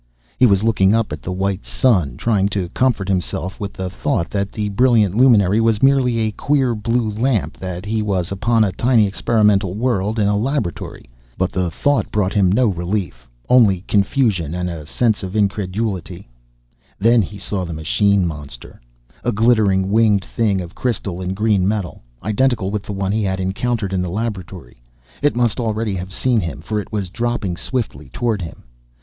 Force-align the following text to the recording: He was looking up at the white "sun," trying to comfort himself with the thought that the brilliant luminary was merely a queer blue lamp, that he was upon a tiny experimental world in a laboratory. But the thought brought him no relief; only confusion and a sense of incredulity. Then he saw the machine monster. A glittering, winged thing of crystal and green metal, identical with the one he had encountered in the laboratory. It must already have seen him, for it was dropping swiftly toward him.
He 0.39 0.47
was 0.47 0.63
looking 0.63 0.95
up 0.95 1.13
at 1.13 1.21
the 1.21 1.31
white 1.31 1.63
"sun," 1.63 2.17
trying 2.17 2.49
to 2.49 2.69
comfort 2.69 3.07
himself 3.07 3.59
with 3.59 3.73
the 3.73 3.87
thought 3.87 4.31
that 4.31 4.51
the 4.51 4.69
brilliant 4.69 5.13
luminary 5.13 5.61
was 5.61 5.83
merely 5.83 6.17
a 6.17 6.31
queer 6.31 6.73
blue 6.73 7.11
lamp, 7.11 7.55
that 7.59 7.85
he 7.85 8.01
was 8.01 8.31
upon 8.31 8.63
a 8.63 8.71
tiny 8.71 9.05
experimental 9.05 9.75
world 9.75 10.17
in 10.17 10.27
a 10.27 10.35
laboratory. 10.35 11.07
But 11.37 11.51
the 11.51 11.69
thought 11.69 12.09
brought 12.11 12.33
him 12.33 12.51
no 12.51 12.65
relief; 12.65 13.29
only 13.47 13.81
confusion 13.81 14.55
and 14.55 14.71
a 14.71 14.87
sense 14.87 15.21
of 15.21 15.35
incredulity. 15.35 16.27
Then 16.97 17.21
he 17.21 17.37
saw 17.37 17.63
the 17.63 17.71
machine 17.71 18.25
monster. 18.25 18.81
A 19.23 19.31
glittering, 19.31 19.91
winged 19.91 20.25
thing 20.25 20.61
of 20.61 20.73
crystal 20.73 21.21
and 21.21 21.35
green 21.35 21.67
metal, 21.67 22.01
identical 22.23 22.71
with 22.71 22.81
the 22.81 22.91
one 22.93 23.11
he 23.11 23.21
had 23.21 23.39
encountered 23.39 23.93
in 23.93 24.01
the 24.01 24.09
laboratory. 24.09 24.81
It 25.21 25.35
must 25.35 25.59
already 25.59 25.93
have 25.93 26.11
seen 26.11 26.39
him, 26.39 26.61
for 26.61 26.79
it 26.79 26.91
was 26.91 27.09
dropping 27.11 27.55
swiftly 27.55 28.09
toward 28.09 28.41
him. 28.41 28.63